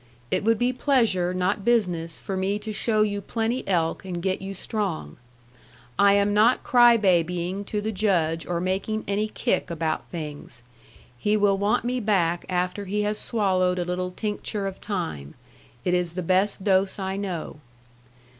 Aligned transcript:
It 0.31 0.43
would 0.43 0.57
be 0.57 0.73
pleasure 0.73 1.31
not 1.31 1.63
business 1.63 2.19
for 2.19 2.35
me 2.35 2.57
to 2.57 2.73
show 2.73 3.03
you 3.03 3.21
plenty 3.21 3.63
elk 3.67 4.03
and 4.03 4.19
get 4.19 4.41
you 4.41 4.55
strong. 4.55 5.17
I 5.99 6.13
am 6.13 6.33
not 6.33 6.63
crybabying 6.63 7.67
to 7.67 7.81
the 7.81 7.91
Judge 7.91 8.43
or 8.47 8.59
making 8.59 9.03
any 9.07 9.27
kick 9.27 9.69
about 9.69 10.09
things. 10.09 10.63
He 11.19 11.37
will 11.37 11.59
want 11.59 11.85
me 11.85 11.99
back 11.99 12.45
after 12.49 12.85
he 12.85 13.03
has 13.03 13.19
swallowed 13.19 13.77
a 13.77 13.85
litter 13.85 14.09
tincture 14.15 14.65
of 14.65 14.81
time. 14.81 15.35
It 15.85 15.93
is 15.93 16.13
the 16.13 16.23
best 16.23 16.63
dose 16.63 16.97
I 16.97 17.15
know. 17.15 17.59